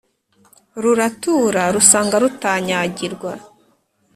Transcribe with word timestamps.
ruratura, 0.81 1.63
rusanga 1.75 2.15
rutanyagirwa, 2.23 3.31